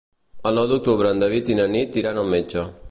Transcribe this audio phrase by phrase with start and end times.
[0.51, 2.69] El nou d'octubre en David i na Nit iran al metge.